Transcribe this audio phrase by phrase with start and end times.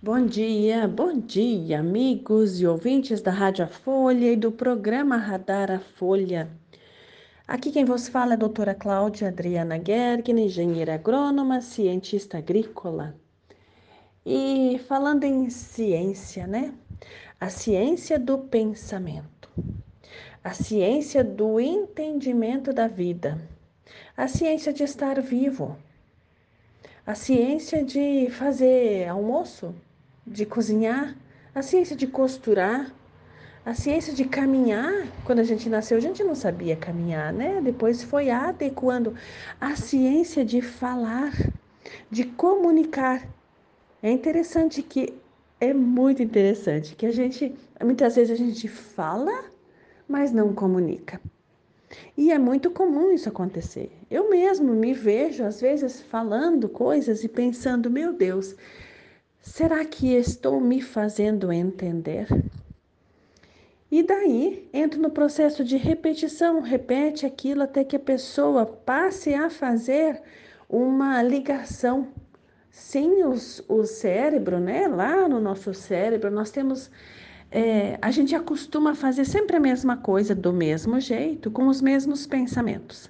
[0.00, 5.72] Bom dia, bom dia, amigos e ouvintes da Rádio A Folha e do programa Radar
[5.72, 6.48] a Folha.
[7.48, 13.16] Aqui quem vos fala é a doutora Cláudia Adriana Gergen, engenheira agrônoma, cientista agrícola.
[14.24, 16.72] E falando em ciência, né?
[17.40, 19.50] A ciência do pensamento,
[20.44, 23.36] a ciência do entendimento da vida,
[24.16, 25.76] a ciência de estar vivo,
[27.04, 29.74] a ciência de fazer almoço,
[30.28, 31.16] de cozinhar,
[31.54, 32.92] a ciência de costurar,
[33.64, 35.06] a ciência de caminhar.
[35.24, 37.60] Quando a gente nasceu, a gente não sabia caminhar, né?
[37.60, 39.14] Depois foi adequando
[39.60, 41.32] a ciência de falar,
[42.10, 43.26] de comunicar.
[44.02, 45.14] É interessante que
[45.60, 47.54] é muito interessante que a gente
[47.84, 49.44] muitas vezes a gente fala,
[50.08, 51.20] mas não comunica.
[52.16, 53.90] E é muito comum isso acontecer.
[54.10, 58.54] Eu mesmo me vejo às vezes falando coisas e pensando, meu Deus,
[59.40, 62.28] Será que estou me fazendo entender?
[63.90, 69.48] E daí entro no processo de repetição, repete aquilo até que a pessoa passe a
[69.48, 70.20] fazer
[70.68, 72.08] uma ligação.
[72.70, 74.86] Sim, os, o cérebro, né?
[74.86, 76.90] Lá no nosso cérebro, nós temos.
[77.50, 82.26] É, a gente acostuma fazer sempre a mesma coisa, do mesmo jeito, com os mesmos
[82.26, 83.08] pensamentos.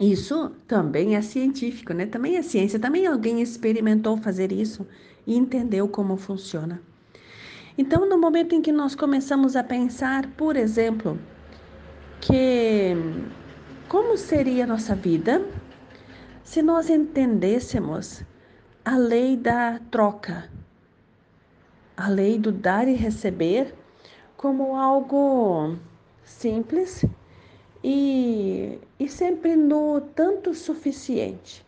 [0.00, 2.06] Isso também é científico, né?
[2.06, 2.80] Também é ciência.
[2.80, 4.84] Também alguém experimentou fazer isso
[5.28, 6.80] e entendeu como funciona.
[7.76, 11.18] Então, no momento em que nós começamos a pensar, por exemplo,
[12.18, 12.96] que
[13.88, 15.46] como seria a nossa vida
[16.42, 18.24] se nós entendêssemos
[18.82, 20.50] a lei da troca,
[21.94, 23.74] a lei do dar e receber
[24.34, 25.76] como algo
[26.24, 27.04] simples
[27.84, 31.67] e, e sempre no tanto suficiente.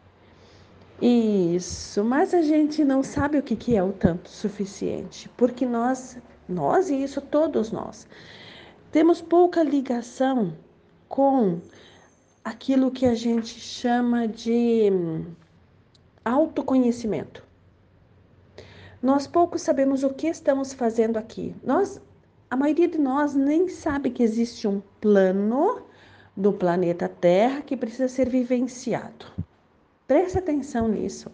[1.00, 6.18] Isso, mas a gente não sabe o que, que é o tanto suficiente, porque nós,
[6.46, 8.06] nós e isso todos nós,
[8.92, 10.52] temos pouca ligação
[11.08, 11.58] com
[12.44, 14.92] aquilo que a gente chama de
[16.22, 17.42] autoconhecimento.
[19.02, 21.54] Nós pouco sabemos o que estamos fazendo aqui.
[21.64, 21.98] Nós,
[22.50, 25.80] a maioria de nós nem sabe que existe um plano
[26.36, 29.26] do planeta Terra que precisa ser vivenciado.
[30.10, 31.30] Preste atenção nisso.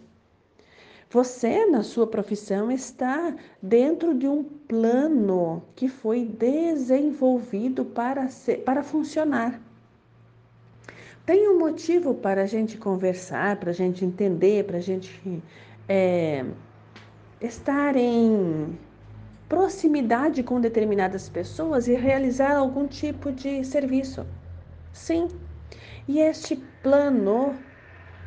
[1.09, 8.83] Você, na sua profissão, está dentro de um plano que foi desenvolvido para, ser, para
[8.83, 9.59] funcionar.
[11.25, 15.41] Tem um motivo para a gente conversar, para a gente entender, para a gente
[15.89, 16.45] é,
[17.41, 18.77] estar em
[19.49, 24.23] proximidade com determinadas pessoas e realizar algum tipo de serviço.
[24.93, 25.29] Sim,
[26.07, 27.55] e este plano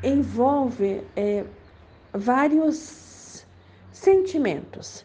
[0.02, 1.44] envolve é,
[2.12, 3.46] vários
[3.92, 5.04] sentimentos.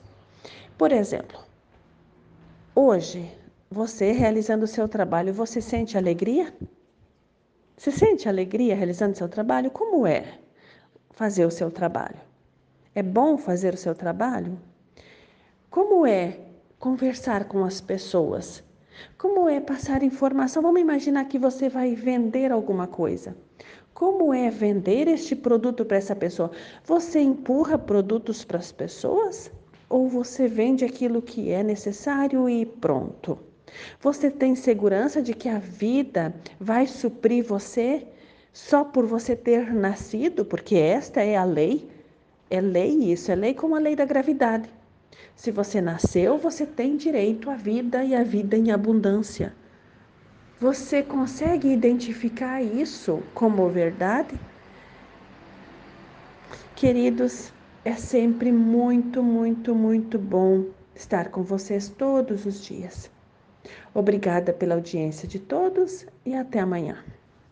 [0.78, 1.39] Por exemplo,
[2.73, 3.31] hoje,
[3.69, 6.53] você realizando o seu trabalho, você sente alegria?
[7.78, 9.69] Você sente alegria realizando seu trabalho?
[9.69, 10.39] Como é
[11.11, 12.19] fazer o seu trabalho?
[12.94, 14.57] É bom fazer o seu trabalho?
[15.69, 16.39] Como é
[16.79, 18.63] conversar com as pessoas?
[19.17, 20.61] Como é passar informação?
[20.61, 23.35] Vamos imaginar que você vai vender alguma coisa.
[23.95, 26.51] Como é vender este produto para essa pessoa?
[26.83, 29.50] Você empurra produtos para as pessoas?
[29.89, 33.39] Ou você vende aquilo que é necessário e pronto?
[34.01, 38.05] Você tem segurança de que a vida vai suprir você
[38.51, 40.44] só por você ter nascido?
[40.44, 41.89] Porque esta é a lei.
[42.50, 44.69] É lei isso, é lei como a lei da gravidade.
[45.38, 49.53] Se você nasceu, você tem direito à vida e à vida em abundância.
[50.59, 54.39] Você consegue identificar isso como verdade?
[56.75, 63.11] Queridos, é sempre muito, muito, muito bom estar com vocês todos os dias.
[63.93, 67.03] Obrigada pela audiência de todos e até amanhã.